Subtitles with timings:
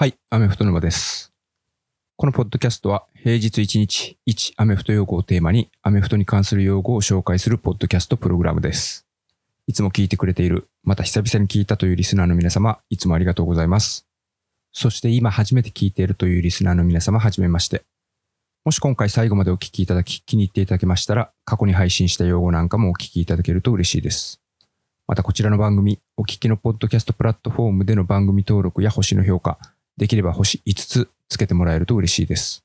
[0.00, 1.30] はい、アメフト沼です。
[2.16, 9.06] このポッドキャストは平日1日1アメフト用語をテーマにアメフトに関する用語を紹介するポッドキャストプログラムです。
[9.66, 14.06] いつも聞いてくれている、また久々に聞いたというリスナーの皆様、いつもありがとうございます。
[14.72, 17.82] そして今初めて聞いているというリスナーの皆様、はじめまして。
[18.64, 24.40] もし今回最後までお聞きいただき気に入っていただけましたら、過去に配信した用語なんかもお聞きいただけると嬉しいです。
[25.06, 29.58] またこちらの番組、お聞きのポッドキャストプラットフォームでの番組登録や星の評価、
[30.00, 32.64] できれば星5つつけてもらえると嬉しいです。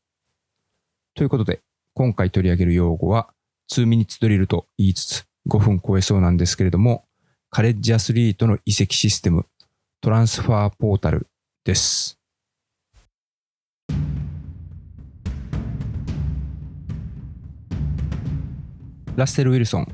[1.16, 1.60] ということで、
[1.94, 3.28] 今回取り上げる用語は、
[3.74, 7.04] 2ミニッツドリルと言いつつ5分超えそうなんですけれども、
[7.50, 9.48] カレッジアスリートの移籍システム、
[10.00, 11.28] トランスファーポータル
[11.66, 12.18] です。
[19.18, 19.88] ラッセル・ウィルソン、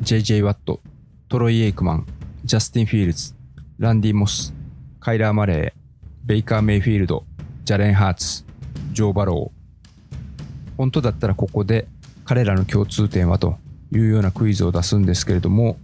[0.00, 0.42] J.J.
[0.42, 0.80] ワット、
[1.28, 2.06] トロイ・エイクマン、
[2.44, 3.34] ジャスティン・フィールズ、
[3.80, 4.54] ランディ・モス、
[5.00, 5.83] カイラー・マレー、
[6.26, 7.26] ベイカー・メイフィールド、
[7.66, 8.44] ジャレン・ハーツ、
[8.92, 10.76] ジョー・バロー。
[10.78, 11.86] 本当だったらここで
[12.24, 13.58] 彼らの共通点はと
[13.92, 15.76] いうようなクイズを出すんですけれども、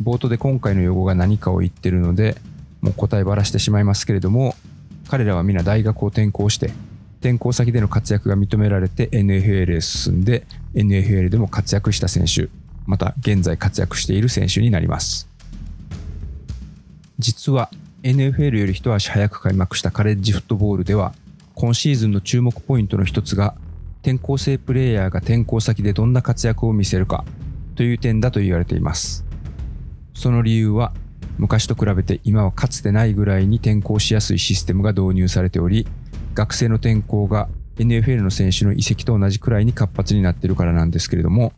[0.00, 2.36] 冒頭で今回の用語が何かを言ってるので、
[2.80, 4.54] もう答えばらしてしまいますけれども、
[5.08, 6.70] 彼らは皆大学を転校して、
[7.18, 12.48] 転校先での活躍が認められて NFL へ進んで、NFL でも活躍した選手、
[12.86, 15.28] また現在活躍している選手になります。
[17.18, 17.68] 実は
[18.02, 21.14] NFL より一足早く開幕したカレッジフットボールでは、
[21.54, 23.56] 今シーズンの注目ポイントの一つが、
[24.02, 27.24] 転校生プレイヤーが転校先でどんな活躍を見せるか
[27.74, 29.24] という点だと言われています。
[30.14, 30.92] その理由は、
[31.38, 35.84] 昔と比べて今はかつてないぐらいに転校しやすいシステムが導入されており、
[36.34, 41.52] 学生の転校が NFL の選手の移籍と同じくらいに活発になっているからなんですけれども、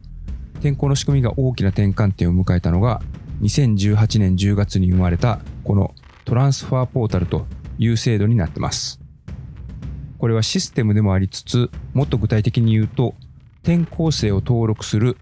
[0.54, 3.02] 転校の仕組みが大きな転換点を迎えたのが、
[3.42, 5.94] 2018年10月に生まれたこの
[6.30, 7.44] トランスファーポータルと
[7.76, 9.00] いう制度になってます。
[10.16, 13.16] これはシステムでもありつつ、もっと具体的に言うと、
[13.64, 15.16] 転校生を登録する、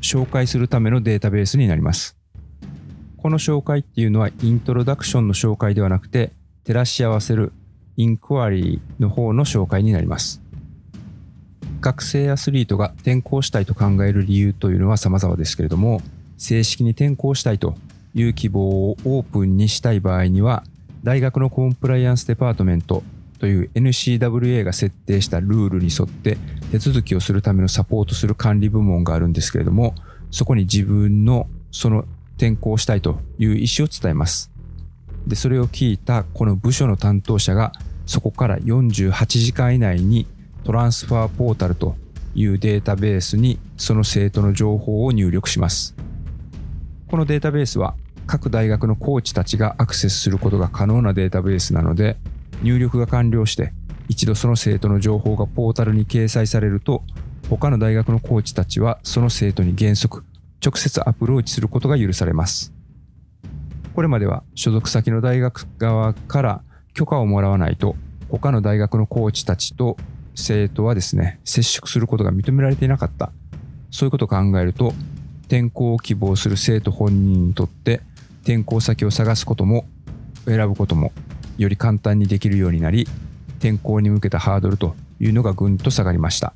[0.00, 2.16] 紹介するためのデータベースになります。
[3.18, 6.32] この紹介っていうのはイントロダクションの紹介ではなくて、
[6.64, 7.52] 照らし合わせる
[7.98, 10.40] インクワリーの方の紹介になります。
[11.82, 16.00] 学生アスリートが転校したいと考える理由というのは様々ですけれども、
[16.38, 17.76] 正式に転校したいと
[18.14, 20.64] いう希望をオープンにしたい場合には、
[21.02, 23.02] 大学のコンプライアンスデパートメント
[23.38, 26.38] という NCWA が設定したルールに沿って
[26.70, 29.94] 手続きをするためのサポートする管理部門があるんですけれども、
[30.30, 34.50] そこに自分のその転校したいという意思を伝えます。
[35.26, 37.72] で、それを聞いたこの部署の担当者が
[38.06, 40.26] そこから48時間以内に
[40.64, 41.96] トランスファーポータルと
[42.34, 45.94] いうデータベースにその生徒の情報を入力します。
[47.08, 47.94] このデータベースは
[48.26, 52.16] 各大学のコーチたちがアクセスすることが可能なデータベースなので、
[52.62, 53.72] 入力が完了して
[54.08, 57.02] 一度その生徒の情報がポータルに掲載されると、
[57.50, 60.24] 他の大学のコーチたちはその生徒に原則
[60.64, 62.72] 直接アプローチすることが許されます。
[63.94, 66.62] これまでは所属先の大学側から
[66.94, 67.96] 許可をもらわないと
[68.28, 69.96] 他の大学のコーチたちと
[70.34, 73.32] 生徒はですね、接触することが認められていなかった。
[73.90, 74.92] そういうことを考えると、
[75.46, 78.02] 転校を希望する生徒本人にとって
[78.42, 79.86] 転校先を探すことも
[80.46, 81.12] 選ぶことも
[81.56, 83.06] より簡単にできるようになり、
[83.58, 86.52] 転校に向けたハードルというのがぐんと下がりました。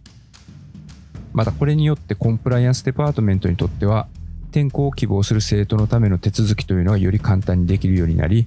[1.32, 4.08] またこれによってコンプライアンスデパートメントにとっては、
[4.50, 8.46] 転校を希望する生徒のための手続きというのがより簡単にできるようになり、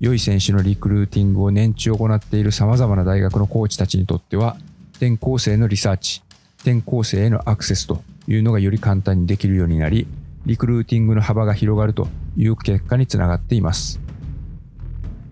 [0.00, 4.56] 良い選手のリクルーティングを年中行っている様々な大学のコーチたちにとっては、
[4.96, 6.22] 転校生のリサーチ、
[6.58, 10.06] 転校生へのアクセスというのがより簡単にできるようになり、
[10.44, 14.00] リクルーティングの幅が広がるという結果につながっています。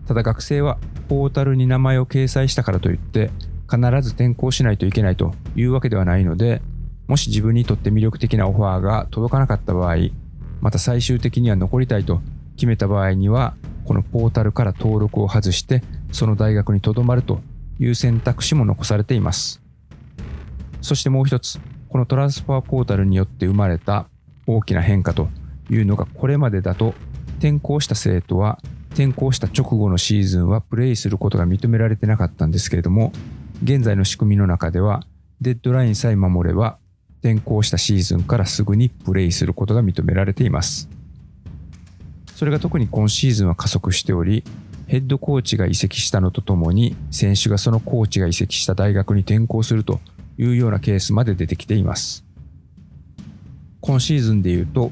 [0.07, 3.31] ただ学生はポータルに名前を掲載したからといって
[3.69, 6.61] 必ず転校しないといけないというわけではないので、
[7.07, 9.95] もし自分にとって魅力的なオファーが届かなかった場合、
[10.61, 12.21] また最終的には残りたいと
[12.55, 17.41] 決めた場合には、このポータルから登録を外して、その大学に留まると
[17.79, 19.61] いう選択肢も残されています。
[20.81, 21.59] そしてもう一つ、
[21.95, 24.09] このトランスファーポータルによって生まれた
[24.45, 25.29] 大きな変化と
[25.69, 26.93] いうのが、これまでだと
[27.37, 28.59] 転校した生徒は
[28.89, 33.13] 転校した直後のシーズンはプレイすることが認められてなかったんですけれども、
[33.63, 35.03] 現在の仕組みの中では、
[35.39, 36.79] デッドラインさえ守れば、
[37.21, 40.89] 転校したシーズンからすぐにプレイすることが認められています。
[42.35, 44.43] それが特に今シーズンは加速しており、
[44.87, 50.01] ヘッドコーチが移籍したのとともに、選手がそのコーチが移籍した大学に転校すると
[50.37, 52.25] いうようなケースまで出てきています。
[53.81, 54.91] 今シーズンで言うと、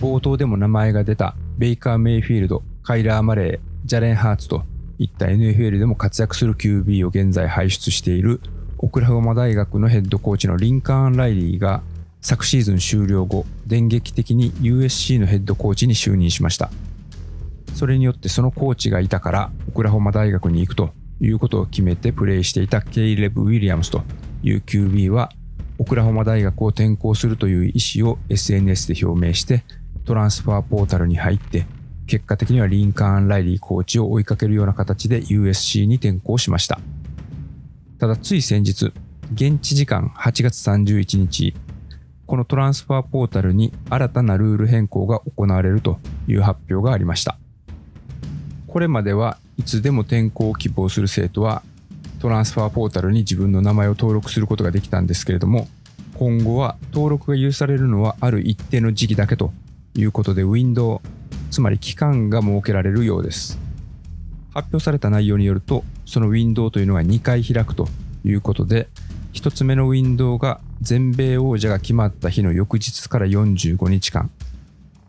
[0.00, 4.64] 冒頭でも名前が出たベイカー・メイフィールド、カイラー・マレー、ジャレン・ハーツと
[4.98, 8.40] いった NFL でも活躍する QB を現在輩出している
[8.78, 11.82] オクラホマ大学のヘッドコーチのリンカーン・ライリーが
[12.20, 16.70] 昨シーズン終了後、電撃的に USC のヘッドコーチに就任しました。
[17.74, 24.02] それによってそのコーチがいたからオクラホマ大学に行くということを決めてプレイしていたケイレブ・ウィリアムスと
[24.44, 25.30] いう QB は
[25.78, 29.64] オクラホマ大学を転校するという意思を SNS で表明して
[30.04, 31.66] トランスファーポータルに入って
[32.06, 36.78] 結果的にはリンカーン・ライリーコーチを追いかけるような形で USC に転校しました。
[37.98, 38.92] ただつい先日、
[39.32, 41.54] 現地時間8月31日、
[42.26, 45.98] このトランスファーポータルに新たなルール変更が行われると
[46.28, 47.38] いう発表がありました。
[48.66, 51.62] これまではいつでも転校を希望する生徒は
[52.24, 55.68] トランスファーポータルに自分の名前を登録することができたんですけれども、
[56.14, 59.52] 今後は登録が許されるのはある一定の時期だけと
[59.94, 61.08] いうことで、ウィンドウ、
[61.50, 63.58] つまり期間が設けられるようです。
[64.54, 67.88] 発表された内容によると、そのウィンドウというのが2回開くと
[68.24, 68.88] いうことで、
[69.34, 74.30] 1つ目のウィンドウが全米王者が決まった日の翌日から45日間、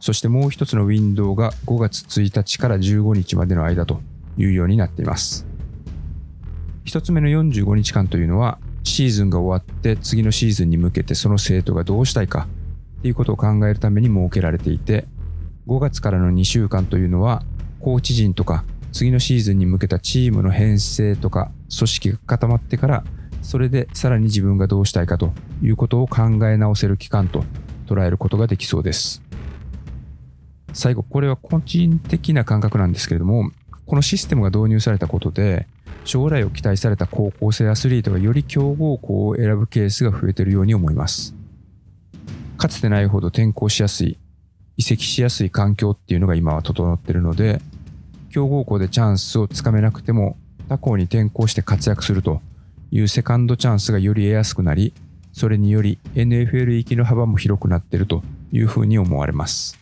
[0.02, 4.02] そしてもう1つのウィンドウが5月1日から15日までの間と
[4.38, 5.55] いうようになっています。
[6.86, 12.48] 1つ目の45日間というのは、シーズンが終わって次のシーズンに向けてその生徒がどうしたいか
[13.00, 15.06] っていうことを考えるために設けられていて、
[15.68, 17.44] 5月からの2週間というのは、
[17.80, 23.04] コーチ陣とか、次のシーズンに向けたチームの編成とか、組織が固まってから、
[23.42, 25.34] それでさらに自分がどうしたいかと
[25.64, 27.44] いうことを考え直せる期間と
[27.88, 29.24] 捉えることができそうです。
[30.74, 33.50] 最後、これは個人的な感覚なんですけれども、
[33.88, 35.68] このシステムが導入されたことで、
[36.06, 41.36] 将来を期待された高校生アスリートがより強豪校を選ぶケースが増えているように思います。
[42.58, 44.18] かつてないほど転校しやすい、
[44.78, 47.60] 移籍しやすい環境っていうのが今は整っているので、
[48.30, 50.38] 強豪校でチャンスをつかめなくても
[50.70, 52.42] 他校に転校して活躍すると
[52.92, 54.94] いうセカンドチャンスがより得やすくなり、
[55.34, 59.78] それにより NFL 行きの幅も広くなっているというふうに思われます。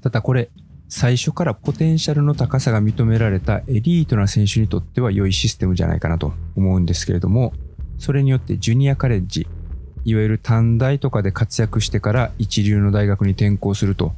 [0.00, 0.48] ただこれ、
[0.92, 7.52] 最初からポテンシャルの高さが認められたエリートな選手にとっては良いシステムじゃないかなと思うんですけれども、
[7.96, 9.46] それによってジュニアカレッジ、
[10.04, 14.14] いわゆる短大とかで活躍してから一流の大学に転校すると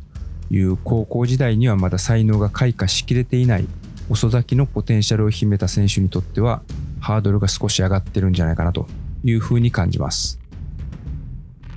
[0.51, 3.69] いう高校時代にはまだ才能が開花しきれていない
[4.09, 6.63] 遅咲きのポテンシャルを秘めた選手にとっては
[7.01, 8.87] ハードルが少し上がってるんじゃないかなと
[9.25, 10.41] いうふうに感じます。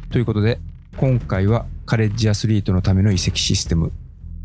[0.09, 0.59] ということで
[0.95, 3.91] 今回はカレッジアスリートのための移籍システム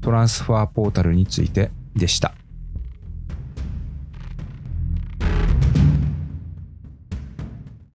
[0.01, 2.35] トランスファーポータルについてでした。